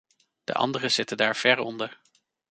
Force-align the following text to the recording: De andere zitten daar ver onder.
De 0.43 0.53
andere 0.53 0.89
zitten 0.89 1.17
daar 1.17 1.35
ver 1.35 1.59
onder. 1.59 1.99